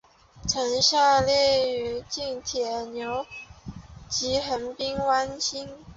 [0.47, 1.31] 曾效力
[1.79, 3.23] 于近铁野牛
[4.09, 5.77] 及横滨湾星。